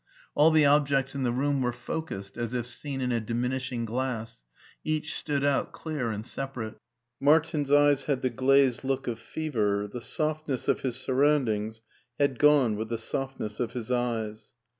[0.33, 4.41] All the objects in the room were focused as if s^n in a diminishing glass;
[4.83, 6.79] each stood out clear and separate.
[7.19, 11.81] Martin's eyes had the glazed look of fever: the softness of his surroundings
[12.19, 14.55] had gone with the softness of his eyes.